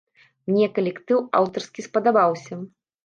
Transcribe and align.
Мне 0.51 0.69
калектыў 0.79 1.21
аўтарскі 1.41 1.85
спадабаўся. 1.91 2.53